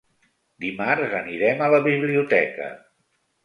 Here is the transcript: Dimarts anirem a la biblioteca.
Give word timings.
Dimarts 0.65 1.13
anirem 1.19 1.63
a 1.67 1.69
la 1.77 1.85
biblioteca. 1.91 2.75